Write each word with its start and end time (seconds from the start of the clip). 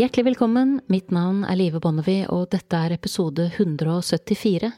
Hjertelig 0.00 0.24
velkommen, 0.24 0.78
mitt 0.86 1.10
navn 1.12 1.42
er 1.44 1.58
Live 1.60 1.76
Bonnevie, 1.84 2.24
og 2.32 2.46
dette 2.54 2.72
er 2.72 2.94
episode 2.94 3.50
174 3.50 4.70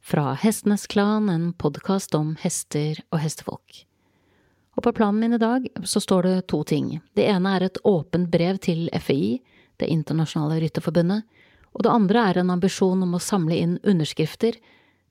fra 0.00 0.30
Hestenes 0.40 0.86
Klan, 0.88 1.26
en 1.28 1.50
podkast 1.52 2.14
om 2.16 2.30
hester 2.40 3.02
og 3.10 3.20
hestefolk. 3.20 3.82
Og 4.72 4.86
på 4.86 4.92
planen 4.96 5.20
min 5.20 5.36
i 5.36 5.40
dag 5.42 5.66
så 5.84 6.00
står 6.00 6.24
det 6.24 6.46
to 6.48 6.62
ting. 6.64 6.86
Det 7.12 7.26
ene 7.28 7.52
er 7.52 7.66
et 7.66 7.76
åpent 7.84 8.30
brev 8.32 8.56
til 8.64 8.88
FI, 8.96 9.42
Det 9.76 9.90
internasjonale 9.92 10.56
rytterforbundet, 10.62 11.28
og 11.76 11.84
det 11.84 11.92
andre 11.92 12.22
er 12.30 12.40
en 12.40 12.54
ambisjon 12.54 13.02
om 13.04 13.12
å 13.12 13.20
samle 13.20 13.60
inn 13.60 13.76
underskrifter 13.84 14.56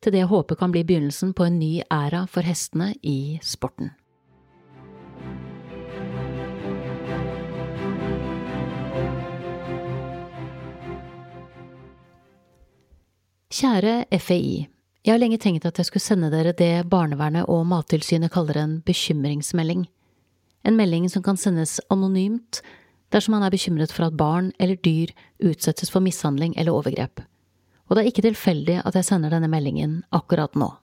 til 0.02 0.16
det 0.16 0.24
jeg 0.24 0.32
håper 0.34 0.58
kan 0.58 0.74
bli 0.74 0.82
begynnelsen 0.82 1.38
på 1.38 1.46
en 1.46 1.60
ny 1.60 1.84
æra 1.86 2.26
for 2.26 2.42
hestene 2.42 2.96
i 3.04 3.38
sporten. 3.46 3.94
Kjære 13.56 14.10
FAI. 14.20 14.66
Jeg 15.08 15.14
har 15.14 15.20
lenge 15.22 15.38
tenkt 15.40 15.64
at 15.64 15.78
jeg 15.80 15.88
skulle 15.88 16.04
sende 16.04 16.28
dere 16.28 16.52
det 16.52 16.90
barnevernet 16.92 17.46
og 17.48 17.62
Mattilsynet 17.70 18.34
kaller 18.34 18.58
en 18.60 18.74
bekymringsmelding. 18.84 19.86
En 20.68 20.76
melding 20.76 21.06
som 21.08 21.24
kan 21.24 21.40
sendes 21.40 21.78
anonymt 21.94 22.60
dersom 23.16 23.38
man 23.38 23.46
er 23.48 23.54
bekymret 23.54 23.94
for 23.96 24.10
at 24.10 24.18
barn 24.20 24.50
eller 24.60 24.76
dyr 24.84 25.14
utsettes 25.40 25.94
for 25.94 26.04
mishandling 26.04 26.58
eller 26.60 26.76
overgrep. 26.76 27.24
Og 27.88 27.96
det 27.96 28.04
er 28.04 28.12
ikke 28.12 28.26
tilfeldig 28.26 28.82
at 28.82 29.00
jeg 29.00 29.08
sender 29.08 29.32
denne 29.32 29.48
meldingen 29.48 30.02
akkurat 30.12 30.60
nå. 30.60 30.74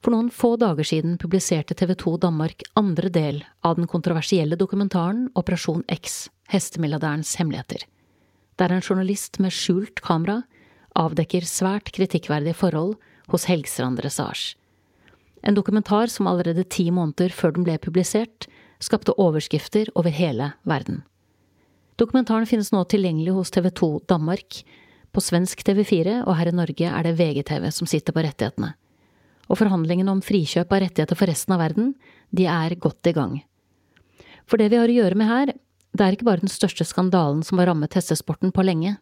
For 0.00 0.16
noen 0.16 0.32
få 0.32 0.54
dager 0.56 0.88
siden 0.94 1.20
publiserte 1.20 1.76
TV 1.76 1.92
2 2.06 2.16
Danmark 2.24 2.64
andre 2.80 3.12
del 3.12 3.44
av 3.60 3.76
den 3.76 3.90
kontroversielle 3.90 4.56
dokumentaren 4.56 5.26
Operasjon 5.36 5.84
X, 5.92 6.30
hestemilliardærens 6.48 7.36
hemmeligheter, 7.36 7.84
der 8.56 8.72
en 8.72 8.86
journalist 8.88 9.42
med 9.44 9.52
skjult 9.52 10.00
kamera 10.00 10.40
avdekker 10.98 11.46
svært 11.48 11.90
kritikkverdige 11.94 12.56
forhold 12.58 12.94
hos 13.32 13.48
Helgstrand 13.50 13.98
Dressage. 14.00 14.54
En 15.44 15.56
dokumentar 15.56 16.08
som 16.12 16.28
allerede 16.30 16.64
ti 16.64 16.90
måneder 16.90 17.34
før 17.34 17.56
den 17.56 17.66
ble 17.66 17.76
publisert, 17.78 18.46
skapte 18.80 19.14
overskrifter 19.20 19.90
over 19.94 20.12
hele 20.14 20.52
verden. 20.64 21.02
Dokumentaren 22.00 22.48
finnes 22.48 22.72
nå 22.74 22.80
tilgjengelig 22.90 23.34
hos 23.36 23.52
TV 23.54 23.70
2 23.70 23.90
Danmark, 24.10 24.64
på 25.14 25.22
svensk 25.22 25.60
TV4 25.62 26.24
og 26.24 26.34
her 26.34 26.50
i 26.50 26.54
Norge 26.56 26.88
er 26.90 27.06
det 27.06 27.14
VGTV 27.20 27.68
som 27.70 27.86
sitter 27.86 28.14
på 28.14 28.24
rettighetene. 28.24 28.72
Og 29.46 29.60
forhandlingene 29.60 30.10
om 30.10 30.22
frikjøp 30.24 30.72
av 30.72 30.82
rettigheter 30.82 31.18
for 31.18 31.30
resten 31.30 31.54
av 31.54 31.60
verden, 31.62 31.92
de 32.34 32.48
er 32.50 32.74
godt 32.82 33.06
i 33.06 33.14
gang. 33.14 33.36
For 34.50 34.58
det 34.58 34.72
vi 34.72 34.80
har 34.80 34.90
å 34.90 34.96
gjøre 34.96 35.18
med 35.20 35.30
her, 35.30 35.52
det 35.94 36.02
er 36.02 36.16
ikke 36.16 36.26
bare 36.26 36.42
den 36.42 36.50
største 36.50 36.86
skandalen 36.88 37.44
som 37.46 37.60
har 37.60 37.70
rammet 37.70 37.94
hestesporten 37.94 38.50
på 38.50 38.64
lenge. 38.66 38.96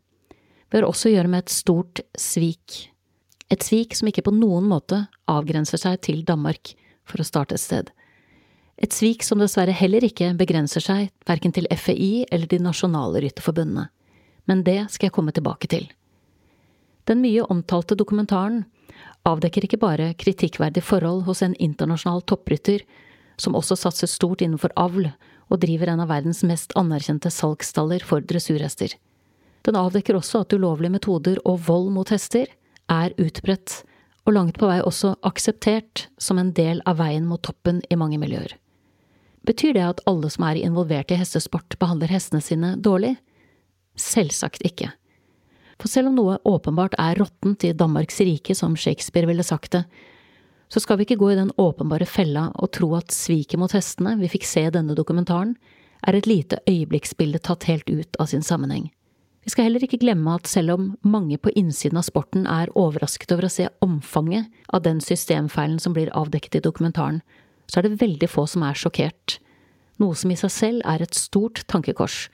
Har 0.73 0.87
også 0.89 1.12
gjøre 1.12 1.28
med 1.28 1.45
et 1.45 1.53
stort 1.53 2.01
svik. 2.17 2.89
Et 3.53 3.61
svik 3.61 3.92
som 3.92 4.09
ikke 4.09 4.25
på 4.25 4.33
noen 4.33 4.65
måte 4.70 5.03
avgrenser 5.28 5.81
seg 5.81 5.98
til 6.06 6.23
Danmark, 6.25 6.73
for 7.05 7.20
å 7.20 7.27
starte 7.28 7.59
et 7.59 7.62
sted. 7.62 7.91
Et 8.81 8.93
svik 8.93 9.23
som 9.27 9.43
dessverre 9.43 9.75
heller 9.77 10.05
ikke 10.06 10.31
begrenser 10.39 10.81
seg 10.81 11.11
verken 11.28 11.53
til 11.53 11.69
FEI 11.69 12.25
eller 12.33 12.48
de 12.48 12.62
nasjonale 12.65 13.20
rytterforbundene. 13.20 13.91
Men 14.48 14.65
det 14.65 14.78
skal 14.91 15.11
jeg 15.11 15.17
komme 15.19 15.34
tilbake 15.37 15.69
til. 15.70 15.91
Den 17.05 17.20
mye 17.20 17.45
omtalte 17.53 17.98
dokumentaren 17.98 18.65
avdekker 19.28 19.67
ikke 19.67 19.83
bare 19.83 20.15
kritikkverdige 20.19 20.87
forhold 20.89 21.27
hos 21.28 21.45
en 21.45 21.55
internasjonal 21.61 22.25
topprytter, 22.27 22.81
som 23.37 23.55
også 23.59 23.77
satser 23.78 24.11
stort 24.11 24.43
innenfor 24.43 24.73
avl 24.81 25.11
og 25.53 25.61
driver 25.62 25.93
en 25.93 26.03
av 26.03 26.11
verdens 26.11 26.43
mest 26.48 26.73
anerkjente 26.78 27.31
salgsstaller 27.31 28.05
for 28.06 28.25
dressurhester. 28.25 28.97
Den 29.66 29.78
avdekker 29.78 30.19
også 30.19 30.42
at 30.42 30.54
ulovlige 30.56 30.92
metoder 30.94 31.38
og 31.47 31.60
vold 31.69 31.91
mot 31.94 32.10
hester 32.10 32.50
er 32.91 33.14
utbredt, 33.20 33.82
og 34.26 34.37
langt 34.37 34.59
på 34.59 34.69
vei 34.70 34.78
også 34.82 35.16
akseptert 35.26 36.06
som 36.19 36.38
en 36.38 36.53
del 36.54 36.82
av 36.87 37.00
veien 37.03 37.26
mot 37.26 37.42
toppen 37.42 37.81
i 37.91 37.98
mange 37.98 38.19
miljøer. 38.22 38.54
Betyr 39.47 39.75
det 39.75 39.84
at 39.87 40.03
alle 40.06 40.31
som 40.31 40.47
er 40.47 40.60
involvert 40.62 41.10
i 41.10 41.19
hestesport, 41.19 41.75
behandler 41.82 42.10
hestene 42.12 42.42
sine 42.42 42.76
dårlig? 42.78 43.16
Selvsagt 43.98 44.62
ikke. 44.66 44.92
For 45.82 45.91
selv 45.91 46.12
om 46.12 46.19
noe 46.19 46.38
åpenbart 46.47 46.94
er 47.03 47.19
råttent 47.19 47.66
i 47.66 47.75
Danmarks 47.75 48.20
rike, 48.22 48.54
som 48.54 48.76
Shakespeare 48.78 49.26
ville 49.26 49.42
sagt 49.47 49.75
det, 49.75 49.82
så 50.72 50.81
skal 50.81 50.97
vi 50.97 51.04
ikke 51.04 51.19
gå 51.20 51.32
i 51.32 51.37
den 51.37 51.50
åpenbare 51.60 52.06
fella 52.08 52.47
og 52.54 52.70
tro 52.72 52.94
at 52.97 53.12
sviket 53.12 53.60
mot 53.60 53.75
hestene 53.75 54.14
vi 54.22 54.31
fikk 54.31 54.47
se 54.48 54.62
i 54.69 54.72
denne 54.72 54.94
dokumentaren, 54.97 55.56
er 56.06 56.16
et 56.16 56.26
lite 56.26 56.62
øyeblikksbilde 56.70 57.42
tatt 57.42 57.66
helt 57.69 57.91
ut 57.91 58.16
av 58.22 58.31
sin 58.31 58.47
sammenheng. 58.47 58.88
Vi 59.42 59.50
skal 59.50 59.66
heller 59.66 59.82
ikke 59.82 59.98
glemme 59.98 60.36
at 60.38 60.47
selv 60.47 60.76
om 60.76 60.91
mange 61.03 61.38
på 61.42 61.50
innsiden 61.58 61.98
av 61.98 62.06
sporten 62.06 62.44
er 62.47 62.70
overrasket 62.78 63.32
over 63.34 63.48
å 63.48 63.50
se 63.53 63.66
omfanget 63.82 64.50
av 64.70 64.84
den 64.84 65.00
systemfeilen 65.03 65.80
som 65.82 65.97
blir 65.97 66.12
avdekket 66.14 66.60
i 66.60 66.62
dokumentaren, 66.62 67.22
så 67.66 67.81
er 67.81 67.88
det 67.88 68.02
veldig 68.02 68.28
få 68.31 68.47
som 68.50 68.62
er 68.66 68.78
sjokkert, 68.78 69.41
noe 69.98 70.14
som 70.19 70.31
i 70.31 70.38
seg 70.38 70.52
selv 70.54 70.86
er 70.88 71.02
et 71.02 71.19
stort 71.19 71.64
tankekors, 71.70 72.28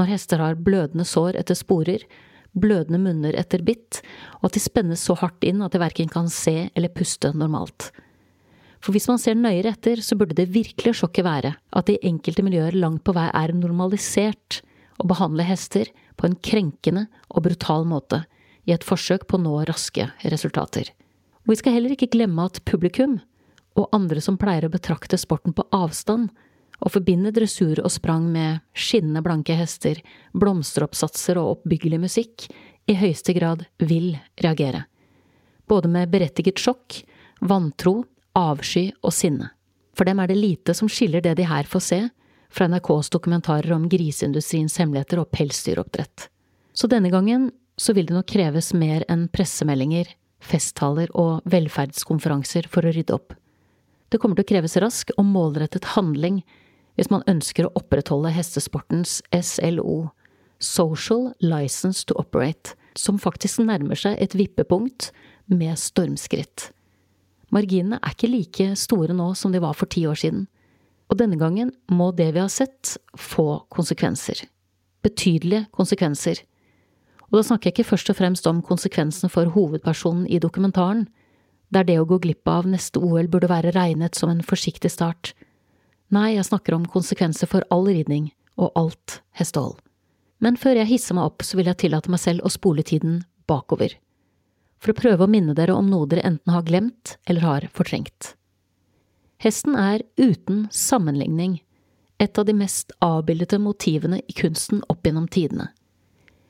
når 0.00 0.10
hester 0.14 0.40
har 0.40 0.56
blødende 0.56 1.04
sår 1.08 1.36
etter 1.40 1.58
sporer, 1.58 2.04
blødende 2.56 3.00
munner 3.02 3.36
etter 3.36 3.60
bitt, 3.64 4.00
og 4.40 4.48
at 4.48 4.56
de 4.56 4.64
spennes 4.64 5.02
så 5.04 5.16
hardt 5.20 5.44
inn 5.44 5.60
at 5.64 5.76
de 5.76 5.80
verken 5.82 6.08
kan 6.12 6.30
se 6.32 6.70
eller 6.72 6.92
puste 6.92 7.34
normalt. 7.36 7.90
For 8.80 8.96
hvis 8.96 9.08
man 9.10 9.20
ser 9.20 9.36
nøyere 9.36 9.74
etter, 9.74 10.00
så 10.04 10.16
burde 10.16 10.36
det 10.38 10.52
virkelig 10.54 10.94
sjokket 11.00 11.26
være 11.26 11.52
at 11.56 11.88
det 11.88 11.98
i 11.98 12.10
enkelte 12.12 12.44
miljøer 12.46 12.76
langt 12.76 13.04
på 13.04 13.12
vei 13.16 13.28
er 13.28 13.52
normalisert 13.56 14.60
å 15.02 15.08
behandle 15.08 15.44
hester 15.44 15.90
på 16.16 16.28
en 16.28 16.36
krenkende 16.42 17.06
og 17.28 17.46
brutal 17.46 17.86
måte 17.88 18.24
i 18.66 18.74
et 18.74 18.84
forsøk 18.84 19.26
på 19.28 19.38
å 19.38 19.42
nå 19.42 19.54
raske 19.68 20.08
resultater. 20.24 20.90
Og 21.46 21.54
vi 21.54 21.60
skal 21.60 21.76
heller 21.76 21.94
ikke 21.94 22.10
glemme 22.10 22.48
at 22.48 22.62
publikum, 22.66 23.20
og 23.76 23.92
andre 23.94 24.22
som 24.24 24.38
pleier 24.40 24.66
å 24.66 24.72
betrakte 24.72 25.18
sporten 25.20 25.54
på 25.54 25.66
avstand, 25.76 26.30
og 26.76 26.92
forbinde 26.92 27.32
dressur 27.32 27.78
og 27.80 27.92
sprang 27.92 28.26
med 28.32 28.60
skinnende 28.76 29.22
blanke 29.24 29.54
hester, 29.56 30.00
blomsteroppsatser 30.36 31.38
og 31.40 31.56
oppbyggelig 31.56 32.00
musikk, 32.02 32.48
i 32.86 32.94
høyeste 32.98 33.34
grad 33.34 33.64
vil 33.82 34.12
reagere. 34.42 34.84
Både 35.66 35.90
med 35.90 36.10
berettiget 36.12 36.60
sjokk, 36.62 37.00
vantro, 37.40 38.04
avsky 38.36 38.90
og 39.02 39.14
sinne. 39.14 39.50
For 39.96 40.06
dem 40.06 40.20
er 40.20 40.30
det 40.30 40.38
lite 40.38 40.74
som 40.76 40.90
skiller 40.92 41.24
det 41.24 41.34
de 41.38 41.48
her 41.48 41.66
får 41.66 41.82
se, 41.82 42.00
fra 42.50 42.68
NRKs 42.70 43.10
dokumentarer 43.14 43.72
om 43.76 43.88
griseindustriens 43.90 44.78
hemmeligheter 44.80 45.20
og 45.22 45.30
pelsdyroppdrett. 45.34 46.28
Så 46.76 46.88
denne 46.90 47.10
gangen 47.10 47.50
så 47.76 47.92
vil 47.96 48.08
det 48.08 48.16
nok 48.16 48.28
kreves 48.30 48.72
mer 48.76 49.04
enn 49.12 49.26
pressemeldinger, 49.32 50.08
festtaler 50.40 51.10
og 51.16 51.44
velferdskonferanser 51.48 52.68
for 52.72 52.86
å 52.86 52.92
rydde 52.94 53.16
opp. 53.16 53.34
Det 54.08 54.20
kommer 54.22 54.38
til 54.38 54.46
å 54.46 54.50
kreves 54.54 54.76
rask 54.80 55.10
og 55.16 55.26
målrettet 55.28 55.92
handling 55.96 56.40
hvis 56.96 57.10
man 57.12 57.24
ønsker 57.28 57.66
å 57.66 57.72
opprettholde 57.76 58.32
hestesportens 58.32 59.18
SLO, 59.34 60.12
Social 60.62 61.32
License 61.44 62.06
to 62.08 62.16
Operate, 62.16 62.76
som 62.96 63.20
faktisk 63.20 63.60
nærmer 63.66 63.98
seg 64.00 64.16
et 64.22 64.36
vippepunkt 64.38 65.10
med 65.52 65.76
stormskritt. 65.76 66.70
Marginene 67.52 68.00
er 68.00 68.14
ikke 68.14 68.30
like 68.32 68.70
store 68.80 69.14
nå 69.14 69.32
som 69.38 69.52
de 69.52 69.60
var 69.62 69.76
for 69.76 69.90
ti 69.92 70.06
år 70.08 70.16
siden, 70.18 70.46
og 71.10 71.18
denne 71.20 71.38
gangen 71.38 71.70
må 71.92 72.10
det 72.16 72.32
vi 72.34 72.42
har 72.42 72.50
sett, 72.52 72.96
få 73.14 73.62
konsekvenser. 73.72 74.42
Betydelige 75.06 75.66
konsekvenser. 75.76 76.42
Og 77.30 77.38
da 77.38 77.44
snakker 77.46 77.70
jeg 77.70 77.76
ikke 77.76 77.90
først 77.92 78.10
og 78.10 78.18
fremst 78.18 78.46
om 78.50 78.62
konsekvensen 78.62 79.30
for 79.30 79.50
hovedpersonen 79.54 80.26
i 80.26 80.40
dokumentaren, 80.42 81.06
der 81.74 81.86
det 81.86 81.98
å 81.98 82.06
gå 82.06 82.20
glipp 82.22 82.46
av 82.50 82.66
neste 82.70 83.02
OL 83.02 83.30
burde 83.30 83.50
være 83.50 83.74
regnet 83.74 84.18
som 84.18 84.30
en 84.30 84.44
forsiktig 84.46 84.92
start. 84.94 85.32
Nei, 86.14 86.36
jeg 86.36 86.46
snakker 86.46 86.76
om 86.76 86.86
konsekvenser 86.86 87.50
for 87.50 87.66
all 87.74 87.88
ridning 87.90 88.30
og 88.54 88.70
alt 88.78 89.20
hestehold. 89.34 89.78
Men 90.38 90.58
før 90.60 90.78
jeg 90.78 90.90
hisser 90.90 91.16
meg 91.16 91.30
opp, 91.32 91.42
så 91.42 91.58
vil 91.58 91.70
jeg 91.70 91.80
tillate 91.82 92.12
meg 92.12 92.22
selv 92.22 92.44
å 92.46 92.52
spole 92.52 92.84
tiden 92.86 93.22
bakover, 93.50 93.96
for 94.78 94.92
å 94.92 94.98
prøve 94.98 95.26
å 95.26 95.30
minne 95.30 95.54
dere 95.56 95.74
om 95.74 95.88
noe 95.90 96.06
dere 96.10 96.26
enten 96.28 96.52
har 96.52 96.66
glemt 96.66 97.16
eller 97.26 97.46
har 97.46 97.68
fortrengt. 97.74 98.34
Hesten 99.42 99.76
er 99.76 100.00
uten 100.16 100.66
sammenligning 100.72 101.60
et 102.18 102.38
av 102.38 102.46
de 102.48 102.54
mest 102.56 102.94
avbildede 103.04 103.58
motivene 103.60 104.22
i 104.24 104.32
kunsten 104.36 104.80
opp 104.88 105.04
gjennom 105.04 105.26
tidene. 105.28 105.68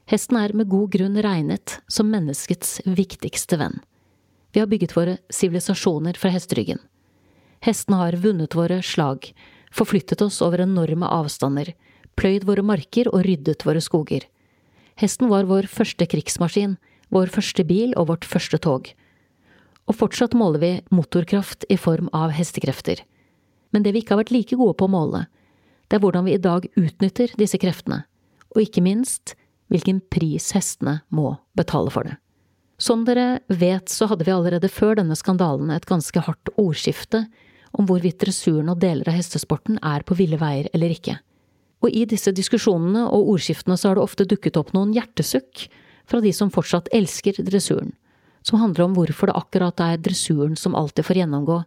Hesten 0.06 0.38
er 0.38 0.54
med 0.54 0.70
god 0.70 0.92
grunn 0.94 1.18
regnet 1.18 1.80
som 1.90 2.12
menneskets 2.12 2.78
viktigste 2.86 3.58
venn. 3.58 3.80
Vi 4.54 4.62
har 4.62 4.70
bygget 4.70 4.94
våre 4.94 5.16
sivilisasjoner 5.34 6.14
fra 6.14 6.30
hesteryggen. 6.30 6.78
Hestene 7.66 7.98
har 7.98 8.18
vunnet 8.22 8.54
våre 8.54 8.78
slag, 8.86 9.32
forflyttet 9.74 10.22
oss 10.22 10.38
over 10.44 10.62
enorme 10.62 11.10
avstander, 11.10 11.72
pløyd 12.14 12.46
våre 12.46 12.62
marker 12.62 13.10
og 13.10 13.26
ryddet 13.26 13.66
våre 13.66 13.82
skoger. 13.82 14.22
Hesten 14.96 15.26
var 15.28 15.50
vår 15.50 15.66
første 15.66 16.06
krigsmaskin, 16.06 16.78
vår 17.10 17.34
første 17.34 17.66
bil 17.66 17.90
og 17.98 18.12
vårt 18.12 18.24
første 18.24 18.62
tog 18.62 18.94
og 19.86 19.98
fortsatt 19.98 20.34
måler 20.34 20.62
vi 20.62 20.72
motorkraft 20.94 21.66
i 21.70 21.78
form 21.78 22.10
av 22.16 22.34
hestekrefter. 22.34 23.02
Men 23.70 23.84
det 23.84 23.94
vi 23.94 24.02
ikke 24.02 24.16
har 24.16 24.24
vært 24.24 24.34
like 24.34 24.58
gode 24.58 24.76
på 24.78 24.88
å 24.88 24.92
måle, 24.92 25.24
det 25.86 25.98
er 25.98 26.02
hvordan 26.02 26.26
vi 26.26 26.34
i 26.34 26.42
dag 26.42 26.66
utnytter 26.74 27.34
disse 27.38 27.58
kreftene, 27.62 28.02
og 28.54 28.62
ikke 28.62 28.82
minst 28.82 29.36
hvilken 29.70 30.00
pris 30.10 30.52
hestene 30.54 31.00
må 31.14 31.36
betale 31.58 31.92
for 31.94 32.06
det. 32.06 32.16
Som 32.78 33.06
dere 33.06 33.40
vet, 33.48 33.88
så 33.88 34.08
hadde 34.10 34.26
vi 34.26 34.34
allerede 34.34 34.68
før 34.68 34.98
denne 34.98 35.16
skandalen 35.16 35.70
et 35.72 35.86
ganske 35.88 36.20
hardt 36.26 36.50
ordskifte 36.60 37.24
om 37.76 37.86
hvorvidt 37.88 38.20
dressuren 38.20 38.68
og 38.72 38.82
deler 38.82 39.08
av 39.08 39.16
hestesporten 39.16 39.78
er 39.84 40.04
på 40.06 40.16
ville 40.18 40.38
veier 40.40 40.68
eller 40.76 40.92
ikke. 40.92 41.16
Og 41.84 41.92
i 41.92 42.04
disse 42.08 42.32
diskusjonene 42.36 43.06
og 43.12 43.30
ordskiftene 43.34 43.76
så 43.78 43.90
har 43.90 43.98
det 43.98 44.04
ofte 44.04 44.28
dukket 44.28 44.58
opp 44.60 44.72
noen 44.76 44.94
hjertesukk 44.96 45.66
fra 46.08 46.20
de 46.24 46.32
som 46.36 46.52
fortsatt 46.52 46.90
elsker 46.94 47.40
dressuren, 47.46 47.94
som 48.46 48.60
handler 48.62 48.87
om 48.87 48.94
hvorfor 48.94 49.31
det 49.31 49.38
akkurat 49.40 49.82
er 49.82 49.98
dressuren 49.98 50.54
som 50.58 50.76
alltid 50.78 51.06
får 51.06 51.22
gjennomgå 51.22 51.58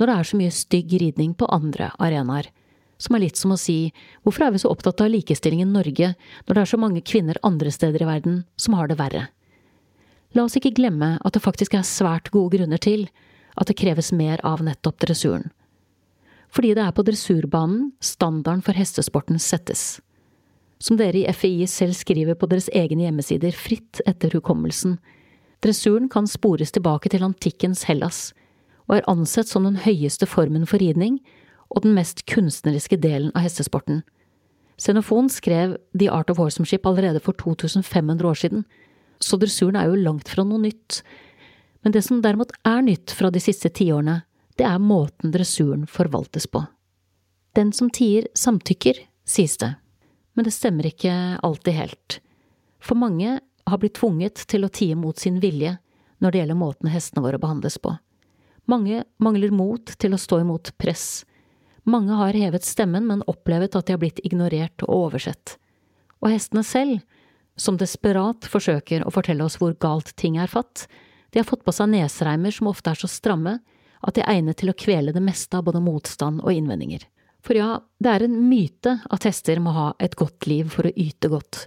når 0.00 0.10
det 0.10 0.14
er 0.14 0.28
så 0.28 0.38
mye 0.40 0.54
stygg 0.54 0.94
ridning 0.98 1.34
på 1.38 1.46
andre 1.54 1.92
arenaer, 2.02 2.48
som 2.98 3.14
er 3.14 3.24
litt 3.26 3.38
som 3.38 3.54
å 3.54 3.60
si 3.60 3.92
hvorfor 4.24 4.46
er 4.46 4.54
vi 4.54 4.62
så 4.64 4.72
opptatt 4.72 5.04
av 5.04 5.12
likestilling 5.12 5.62
i 5.62 5.68
Norge 5.68 6.14
når 6.16 6.50
det 6.50 6.62
er 6.62 6.70
så 6.72 6.80
mange 6.80 7.04
kvinner 7.06 7.38
andre 7.46 7.70
steder 7.74 8.02
i 8.02 8.08
verden 8.08 8.42
som 8.58 8.74
har 8.78 8.90
det 8.90 8.98
verre? 8.98 9.28
La 10.34 10.46
oss 10.46 10.56
ikke 10.58 10.74
glemme 10.74 11.14
at 11.22 11.36
det 11.36 11.44
faktisk 11.44 11.76
er 11.78 11.86
svært 11.86 12.32
gode 12.34 12.56
grunner 12.56 12.82
til 12.82 13.06
at 13.54 13.70
det 13.70 13.78
kreves 13.78 14.10
mer 14.10 14.42
av 14.42 14.64
nettopp 14.66 14.98
dressuren. 15.04 15.52
Fordi 16.50 16.72
det 16.74 16.82
er 16.82 16.94
på 16.94 17.04
dressurbanen 17.06 17.92
standarden 18.02 18.62
for 18.66 18.74
hestesporten 18.78 19.38
settes. 19.42 20.00
Som 20.82 20.98
dere 20.98 21.22
i 21.22 21.34
FI 21.34 21.68
selv 21.70 21.94
skriver 21.94 22.34
på 22.38 22.48
deres 22.50 22.66
egne 22.74 23.06
hjemmesider 23.06 23.54
fritt 23.54 24.02
etter 24.10 24.34
hukommelsen, 24.34 24.98
dressuren 25.64 26.10
kan 26.12 26.28
spores 26.28 26.74
tilbake 26.74 27.10
til 27.12 27.24
antikkens 27.24 27.86
Hellas, 27.88 28.32
og 28.84 28.98
er 28.98 29.08
ansett 29.08 29.48
som 29.48 29.64
den 29.64 29.80
høyeste 29.80 30.28
formen 30.28 30.66
for 30.68 30.82
ridning 30.82 31.18
og 31.72 31.86
den 31.86 31.94
mest 31.96 32.26
kunstneriske 32.28 32.98
delen 33.00 33.32
av 33.32 33.46
hestesporten. 33.46 34.02
Xenofon 34.80 35.30
skrev 35.30 35.76
The 35.96 36.10
Art 36.12 36.30
of 36.30 36.40
Horsemanship 36.42 36.86
allerede 36.86 37.22
for 37.22 37.36
2500 37.40 38.28
år 38.28 38.38
siden, 38.38 38.64
så 39.22 39.38
dressuren 39.40 39.78
er 39.78 39.88
jo 39.88 40.02
langt 40.02 40.28
fra 40.28 40.44
noe 40.44 40.60
nytt. 40.60 41.00
Men 41.82 41.94
det 41.94 42.02
som 42.04 42.20
derimot 42.22 42.52
er 42.66 42.82
nytt 42.84 43.14
fra 43.14 43.30
de 43.32 43.40
siste 43.40 43.70
tiårene, 43.72 44.22
det 44.58 44.66
er 44.68 44.82
måten 44.82 45.32
dressuren 45.34 45.86
forvaltes 45.90 46.46
på. 46.50 46.64
Den 47.54 47.72
som 47.72 47.88
tier, 47.90 48.26
samtykker, 48.34 48.98
sies 49.24 49.56
det. 49.62 49.74
Men 50.34 50.46
det 50.46 50.54
stemmer 50.54 50.90
ikke 50.90 51.14
alltid 51.46 51.78
helt. 51.78 52.18
For 52.82 52.98
mange 52.98 53.38
har 53.66 53.80
blitt 53.80 53.96
tvunget 53.98 54.46
til 54.50 54.66
å 54.66 54.72
tie 54.72 54.96
mot 54.98 55.18
sin 55.18 55.40
vilje 55.42 55.76
når 56.22 56.32
det 56.32 56.40
gjelder 56.40 56.60
måten 56.60 56.92
hestene 56.92 57.24
våre 57.24 57.40
behandles 57.40 57.78
på. 57.78 57.96
Mange 58.70 59.04
mangler 59.20 59.52
mot 59.52 59.92
til 60.00 60.14
å 60.16 60.20
stå 60.20 60.40
imot 60.40 60.72
press. 60.80 61.24
Mange 61.84 62.16
har 62.16 62.36
hevet 62.36 62.64
stemmen, 62.64 63.04
men 63.06 63.24
opplevet 63.28 63.76
at 63.76 63.86
de 63.86 63.96
har 63.96 64.00
blitt 64.00 64.22
ignorert 64.24 64.84
og 64.86 64.94
oversett. 65.08 65.58
Og 66.24 66.32
hestene 66.32 66.64
selv 66.64 67.02
som 67.60 67.76
desperat 67.78 68.48
forsøker 68.50 69.04
å 69.04 69.12
fortelle 69.14 69.44
oss 69.44 69.58
hvor 69.60 69.76
galt 69.80 70.14
ting 70.20 70.38
er 70.40 70.50
fatt. 70.50 70.86
De 71.30 71.42
har 71.42 71.48
fått 71.48 71.64
på 71.66 71.74
seg 71.74 71.92
nesreimer 71.92 72.54
som 72.54 72.70
ofte 72.70 72.94
er 72.94 72.98
så 72.98 73.10
stramme 73.10 73.58
at 74.04 74.16
de 74.16 74.24
er 74.24 74.38
egnet 74.38 74.58
til 74.60 74.72
å 74.72 74.76
kvele 74.78 75.12
det 75.14 75.22
meste 75.24 75.58
av 75.58 75.66
både 75.68 75.82
motstand 75.84 76.42
og 76.44 76.52
innvendinger. 76.52 77.04
For 77.44 77.56
ja, 77.58 77.82
det 78.00 78.10
er 78.10 78.24
en 78.24 78.36
myte 78.48 78.98
at 79.12 79.26
hester 79.28 79.60
må 79.60 79.74
ha 79.76 79.88
et 80.00 80.16
godt 80.16 80.48
liv 80.48 80.70
for 80.72 80.88
å 80.88 80.94
yte 80.96 81.28
godt. 81.32 81.66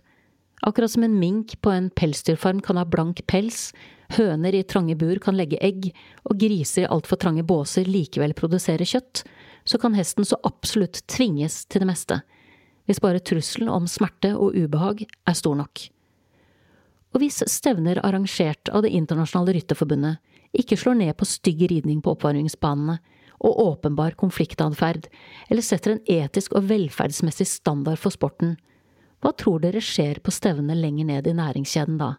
Akkurat 0.65 0.92
som 0.92 1.04
en 1.06 1.19
mink 1.19 1.59
på 1.62 1.71
en 1.71 1.92
pelsdyrfarm 1.94 2.63
kan 2.65 2.80
ha 2.80 2.86
blank 2.86 3.21
pels, 3.30 3.71
høner 4.18 4.56
i 4.56 4.63
trange 4.63 4.95
bur 4.98 5.19
kan 5.21 5.38
legge 5.38 5.59
egg, 5.62 5.92
og 6.25 6.39
griser 6.42 6.86
i 6.86 6.89
altfor 6.89 7.19
trange 7.21 7.44
båser 7.45 7.86
likevel 7.86 8.33
produsere 8.38 8.88
kjøtt, 8.88 9.21
så 9.68 9.77
kan 9.77 9.98
hesten 9.98 10.25
så 10.25 10.39
absolutt 10.48 11.04
tvinges 11.12 11.65
til 11.68 11.83
det 11.83 11.92
meste– 11.92 12.21
hvis 12.88 13.01
bare 13.04 13.19
trusselen 13.19 13.68
om 13.68 13.88
smerte 13.92 14.31
og 14.39 14.56
ubehag 14.56 15.04
er 15.04 15.36
stor 15.36 15.57
nok. 15.59 15.81
Og 17.12 17.21
hvis 17.24 17.42
stevner 17.51 18.00
arrangert 18.04 18.71
av 18.71 18.86
Det 18.86 18.94
internasjonale 18.95 19.57
rytterforbundet 19.57 20.21
ikke 20.57 20.77
slår 20.80 20.95
ned 21.01 21.13
på 21.19 21.27
stygg 21.27 21.65
ridning 21.71 22.00
på 22.04 22.13
oppvarmingsbanene 22.15 22.98
og 23.38 23.59
åpenbar 23.62 24.15
konfliktatferd, 24.18 25.09
eller 25.51 25.62
setter 25.62 25.94
en 25.94 26.06
etisk 26.07 26.56
og 26.57 26.69
velferdsmessig 26.71 27.45
standard 27.45 28.00
for 28.01 28.15
sporten, 28.15 28.56
hva 29.24 29.34
tror 29.34 29.64
dere 29.64 29.81
skjer 29.81 30.22
på 30.24 30.34
stevnet 30.34 30.78
lenger 30.78 31.10
ned 31.10 31.28
i 31.28 31.36
næringskjeden 31.38 31.98
da, 32.02 32.14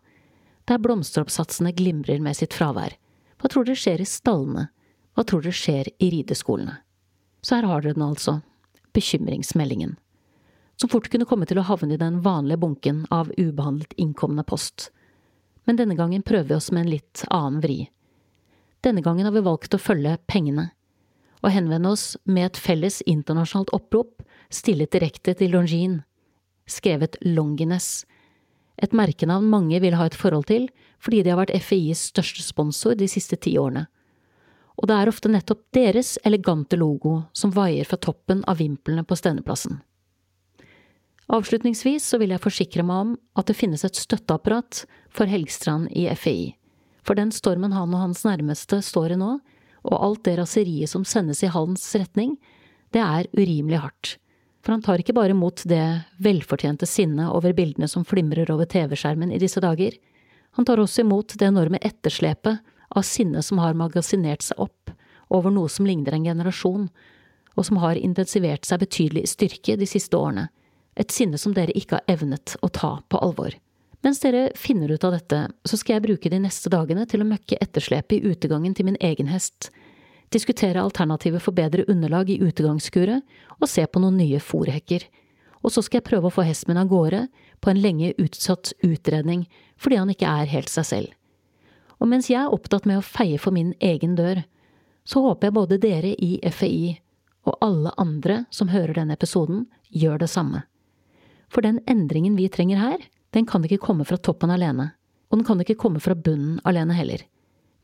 der 0.69 0.83
blomsteroppsatsene 0.83 1.73
glimrer 1.77 2.21
med 2.23 2.37
sitt 2.37 2.57
fravær? 2.57 2.97
Hva 3.39 3.51
tror 3.53 3.69
dere 3.69 3.79
skjer 3.79 4.03
i 4.03 4.09
stallene? 4.09 4.69
Hva 5.15 5.25
tror 5.25 5.45
dere 5.45 5.55
skjer 5.55 5.93
i 5.99 6.11
rideskolene? 6.17 6.81
Så 7.43 7.59
her 7.59 7.69
har 7.71 7.83
dere 7.85 7.95
den 7.95 8.09
altså, 8.09 8.41
bekymringsmeldingen 8.97 9.97
som 10.81 10.89
fort 10.89 11.09
kunne 11.11 11.27
komme 11.27 11.47
til 11.47 11.59
å 11.59 11.67
havne 11.67 11.97
i 11.97 12.01
den 12.01 12.21
vanlige 12.23 12.61
bunken 12.63 13.03
av 13.11 13.33
ubehandlet 13.35 13.97
innkomne 13.99 14.45
post. 14.47 14.93
Men 15.67 15.79
denne 15.81 15.97
gangen 15.99 16.23
prøver 16.23 16.53
vi 16.53 16.55
oss 16.55 16.71
med 16.71 16.85
en 16.85 16.93
litt 16.93 17.25
annen 17.35 17.63
vri. 17.65 17.79
Denne 18.87 19.03
gangen 19.03 19.27
har 19.27 19.35
vi 19.35 19.43
valgt 19.43 19.75
å 19.75 19.83
følge 19.83 20.15
pengene, 20.31 20.69
og 21.43 21.51
henvende 21.55 21.91
oss 21.91 22.13
med 22.25 22.47
et 22.47 22.61
felles 22.63 23.01
internasjonalt 23.11 23.73
opprop 23.75 24.23
stilt 24.55 24.95
direkte 24.95 25.35
til 25.39 25.53
Longines, 25.55 26.05
skrevet 26.71 27.19
Longines, 27.25 28.07
et 28.79 28.95
merkenavn 28.95 29.49
mange 29.51 29.81
vil 29.83 29.97
ha 29.99 30.07
et 30.07 30.17
forhold 30.17 30.47
til 30.51 30.69
fordi 31.03 31.23
de 31.23 31.33
har 31.33 31.41
vært 31.41 31.57
FIs 31.63 32.09
største 32.13 32.45
sponsor 32.47 32.97
de 32.99 33.09
siste 33.11 33.39
ti 33.39 33.57
årene. 33.59 33.87
Og 34.79 34.87
det 34.91 34.95
er 34.95 35.11
ofte 35.11 35.31
nettopp 35.31 35.65
deres 35.75 36.17
elegante 36.27 36.79
logo 36.79 37.25
som 37.35 37.55
vaier 37.55 37.87
fra 37.87 37.99
toppen 37.99 38.45
av 38.47 38.61
vimplene 38.63 39.03
på 39.07 39.19
stendeplassen. 39.19 39.81
Avslutningsvis 41.29 42.07
så 42.09 42.19
vil 42.23 42.33
jeg 42.33 42.43
forsikre 42.43 42.85
meg 42.87 43.03
om 43.03 43.11
at 43.39 43.51
det 43.51 43.59
finnes 43.59 43.85
et 43.85 43.99
støtteapparat 43.99 44.85
for 45.13 45.29
Helgstrand 45.29 45.91
i 45.93 46.07
FI. 46.17 46.55
For 47.05 47.19
den 47.19 47.33
stormen 47.35 47.75
han 47.75 47.93
og 47.93 48.07
hans 48.07 48.25
nærmeste 48.25 48.81
står 48.85 49.15
i 49.15 49.19
nå, 49.21 49.35
og 49.89 50.05
alt 50.05 50.25
det 50.27 50.39
raseriet 50.39 50.91
som 50.91 51.05
sendes 51.07 51.43
i 51.45 51.51
hans 51.53 51.85
retning, 51.99 52.37
det 52.95 53.03
er 53.03 53.29
urimelig 53.37 53.83
hardt. 53.83 54.17
For 54.65 54.75
han 54.75 54.83
tar 54.85 55.01
ikke 55.01 55.15
bare 55.17 55.35
imot 55.35 55.63
det 55.71 55.85
velfortjente 56.23 56.87
sinnet 56.89 57.31
over 57.31 57.55
bildene 57.57 57.89
som 57.89 58.07
flimrer 58.07 58.51
over 58.53 58.69
TV-skjermen 58.69 59.33
i 59.33 59.41
disse 59.41 59.63
dager, 59.65 59.95
han 60.57 60.67
tar 60.67 60.81
også 60.83 61.05
imot 61.05 61.37
det 61.39 61.47
enorme 61.47 61.79
etterslepet 61.85 62.65
av 62.89 63.05
sinne 63.07 63.43
som 63.45 63.61
har 63.63 63.77
magasinert 63.79 64.43
seg 64.43 64.59
opp 64.65 64.93
over 65.29 65.53
noe 65.53 65.71
som 65.71 65.87
ligner 65.87 66.17
en 66.17 66.27
generasjon, 66.27 66.89
og 67.55 67.67
som 67.67 67.79
har 67.83 68.01
intensivert 68.01 68.67
seg 68.67 68.81
betydelig 68.83 69.27
i 69.27 69.31
styrke 69.31 69.77
de 69.79 69.87
siste 69.87 70.17
årene 70.17 70.49
et 70.99 71.15
sinne 71.15 71.39
som 71.39 71.55
dere 71.55 71.75
ikke 71.79 71.99
har 71.99 72.15
evnet 72.17 72.57
å 72.63 72.71
ta 72.75 72.99
på 73.09 73.21
alvor. 73.23 73.55
Mens 74.05 74.21
dere 74.23 74.49
finner 74.59 74.91
ut 74.91 75.05
av 75.07 75.15
dette, 75.15 75.41
så 75.67 75.79
skal 75.79 75.97
jeg 75.97 76.07
bruke 76.07 76.31
de 76.31 76.41
neste 76.43 76.71
dagene 76.71 77.07
til 77.11 77.23
å 77.23 77.29
møkke 77.29 77.59
etterslepet 77.63 78.19
i 78.19 78.33
utegangen 78.33 78.75
til 78.79 78.87
min 78.91 78.99
egen 79.03 79.31
hest, 79.31 79.71
diskutere 80.35 80.83
alternativer 80.83 81.43
for 81.43 81.57
bedre 81.57 81.85
underlag 81.89 82.31
i 82.31 82.41
utegangsskuret 82.43 83.25
og 83.59 83.69
se 83.71 83.85
på 83.87 84.03
noen 84.03 84.19
nye 84.21 84.41
fòrhekker. 84.43 85.07
Og 85.65 85.73
så 85.75 85.83
skal 85.83 86.01
jeg 86.01 86.09
prøve 86.11 86.29
å 86.29 86.35
få 86.35 86.45
hesten 86.47 86.73
min 86.73 86.81
av 86.83 86.91
gårde 86.91 87.25
på 87.61 87.71
en 87.73 87.81
lenge 87.83 88.13
utsatt 88.21 88.73
utredning 88.87 89.47
fordi 89.81 89.99
han 89.99 90.13
ikke 90.13 90.31
er 90.31 90.53
helt 90.53 90.73
seg 90.73 90.87
selv. 90.87 91.15
Og 91.99 92.11
mens 92.11 92.31
jeg 92.31 92.39
er 92.41 92.55
opptatt 92.55 92.87
med 92.87 93.01
å 93.01 93.05
feie 93.05 93.39
for 93.43 93.55
min 93.55 93.73
egen 93.83 94.15
dør, 94.19 94.45
så 95.09 95.23
håper 95.25 95.49
jeg 95.49 95.57
både 95.57 95.81
dere 95.83 96.13
i 96.15 96.37
FAI 96.53 96.99
og 97.49 97.57
alle 97.65 97.93
andre 97.99 98.43
som 98.55 98.71
hører 98.71 98.95
denne 98.99 99.17
episoden, 99.17 99.65
gjør 99.89 100.21
det 100.23 100.29
samme. 100.31 100.63
For 101.49 101.65
den 101.65 101.81
endringen 101.89 102.37
vi 102.37 102.51
trenger 102.53 102.81
her, 102.83 103.01
den 103.33 103.47
kan 103.49 103.65
ikke 103.65 103.81
komme 103.81 104.05
fra 104.09 104.19
toppen 104.21 104.53
alene. 104.53 104.93
Og 105.29 105.41
den 105.41 105.47
kan 105.49 105.61
ikke 105.61 105.79
komme 105.81 106.01
fra 106.01 106.17
bunnen 106.17 106.61
alene 106.69 106.97
heller. 106.97 107.25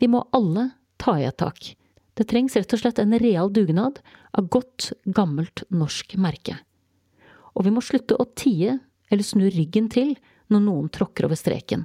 Vi 0.00 0.08
må 0.08 0.24
alle 0.36 0.70
ta 1.00 1.16
i 1.20 1.26
et 1.28 1.38
tak. 1.40 1.74
Det 2.14 2.28
trengs 2.30 2.54
rett 2.56 2.73
og 2.76 2.80
slett 2.80 3.00
en 3.02 3.16
real 3.18 3.50
dugnad 3.52 3.99
av 4.38 4.49
godt, 4.49 4.92
gammelt 5.04 5.64
norsk 5.75 6.14
merke. 6.21 6.59
Og 7.54 7.66
vi 7.66 7.73
må 7.75 7.83
slutte 7.83 8.18
å 8.18 8.28
tie 8.38 8.78
eller 9.11 9.26
snu 9.26 9.49
ryggen 9.50 9.90
til 9.90 10.14
når 10.52 10.62
noen 10.62 10.88
tråkker 10.94 11.26
over 11.26 11.38
streken. 11.38 11.85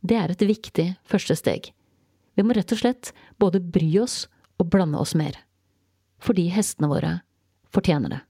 Det 0.00 0.18
er 0.18 0.30
et 0.30 0.46
viktig 0.46 0.88
første 1.06 1.34
steg. 1.38 1.72
Vi 2.38 2.44
må 2.46 2.54
rett 2.54 2.70
og 2.74 2.78
slett 2.78 3.12
både 3.42 3.58
bry 3.58 3.90
oss 3.98 4.26
og 4.62 4.70
blande 4.70 4.98
oss 5.02 5.16
mer. 5.18 5.34
Fordi 6.22 6.48
hestene 6.54 6.90
våre 6.90 7.12
fortjener 7.74 8.14
det. 8.14 8.20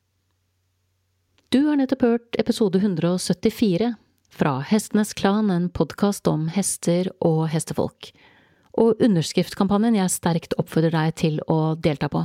Du 1.52 1.62
har 1.64 1.78
nettopp 1.80 2.04
hørt 2.04 2.36
episode 2.40 2.80
174 2.80 3.94
fra 4.28 4.58
Hestenes 4.60 5.14
Klan, 5.16 5.50
en 5.50 5.70
podkast 5.72 6.28
om 6.28 6.48
hester 6.52 7.08
og 7.24 7.46
hestefolk. 7.52 8.10
Og 8.78 9.00
underskriftkampanjen 9.02 9.96
jeg 9.98 10.14
sterkt 10.14 10.54
oppfordrer 10.60 10.94
deg 10.94 11.16
til 11.18 11.40
å 11.50 11.74
delta 11.74 12.06
på. 12.12 12.22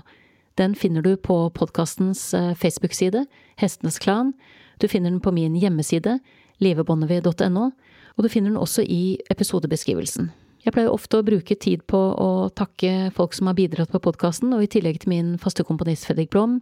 Den 0.59 0.75
finner 0.77 1.01
du 1.01 1.15
på 1.17 1.47
podkastens 1.57 2.27
eh, 2.37 2.51
Facebook-side, 2.53 3.23
Hestenes 3.57 3.97
Klan. 3.97 4.35
Du 4.77 4.85
finner 4.87 5.09
den 5.09 5.21
på 5.23 5.33
min 5.33 5.55
hjemmeside, 5.57 6.19
livebonnevi.no, 6.61 7.65
og 8.13 8.21
du 8.21 8.29
finner 8.29 8.53
den 8.53 8.61
også 8.61 8.85
i 8.85 9.17
episodebeskrivelsen. 9.33 10.29
Jeg 10.63 10.75
pleier 10.75 10.93
ofte 10.93 11.19
å 11.19 11.25
bruke 11.25 11.57
tid 11.59 11.81
på 11.89 11.97
å 11.97 12.29
takke 12.55 13.09
folk 13.17 13.33
som 13.35 13.49
har 13.49 13.57
bidratt 13.57 13.91
på 13.91 14.03
podkasten, 14.05 14.53
og 14.53 14.63
i 14.63 14.69
tillegg 14.69 15.01
til 15.01 15.11
min 15.11 15.33
faste 15.41 15.65
komponist 15.65 16.05
Fredrik 16.07 16.29
Blom, 16.31 16.59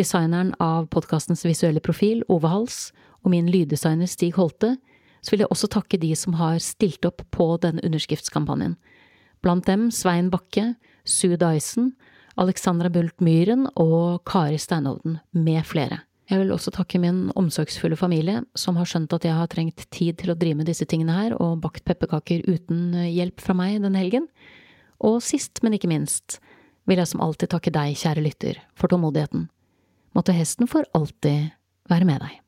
designeren 0.00 0.54
av 0.64 0.88
podkastens 0.92 1.44
visuelle 1.44 1.84
profil, 1.84 2.24
Ove 2.32 2.48
Hals, 2.50 2.90
og 3.22 3.36
min 3.36 3.52
lyddesigner 3.52 4.08
Stig 4.08 4.34
Holte, 4.40 4.78
så 5.20 5.34
vil 5.34 5.44
jeg 5.44 5.52
også 5.52 5.70
takke 5.76 6.00
de 6.00 6.14
som 6.16 6.40
har 6.40 6.58
stilt 6.62 7.04
opp 7.04 7.22
på 7.34 7.52
denne 7.60 7.84
underskriftskampanjen. 7.84 8.76
Blant 9.44 9.66
dem 9.68 9.88
Svein 9.94 10.30
Bakke, 10.32 10.74
Sue 11.06 11.38
Dyson, 11.40 11.92
Alexandra 12.36 12.90
Bult 12.92 13.20
Myhren 13.24 13.66
og 13.80 14.24
Kari 14.28 14.58
Steinovden, 14.60 15.20
med 15.32 15.64
flere. 15.64 16.02
Jeg 16.26 16.40
vil 16.42 16.50
også 16.50 16.72
takke 16.74 16.98
min 16.98 17.28
omsorgsfulle 17.38 17.96
familie, 17.96 18.40
som 18.58 18.76
har 18.80 18.88
skjønt 18.90 19.14
at 19.14 19.24
jeg 19.28 19.36
har 19.38 19.50
trengt 19.50 19.84
tid 19.94 20.18
til 20.18 20.32
å 20.32 20.38
drive 20.38 20.58
med 20.58 20.66
disse 20.66 20.86
tingene 20.88 21.14
her, 21.14 21.36
og 21.38 21.60
bakt 21.62 21.84
pepperkaker 21.86 22.42
uten 22.48 22.96
hjelp 23.06 23.40
fra 23.44 23.54
meg 23.54 23.78
denne 23.84 24.02
helgen. 24.02 24.26
Og 25.06 25.20
sist, 25.22 25.62
men 25.62 25.76
ikke 25.76 25.90
minst, 25.92 26.40
vil 26.90 26.98
jeg 26.98 27.12
som 27.12 27.22
alltid 27.22 27.52
takke 27.54 27.70
deg, 27.74 27.94
kjære 27.98 28.24
lytter, 28.26 28.58
for 28.74 28.90
tålmodigheten. 28.90 29.46
Måtte 30.18 30.34
hesten 30.34 30.66
for 30.70 30.88
alltid 30.96 31.52
være 31.92 32.08
med 32.08 32.24
deg. 32.24 32.42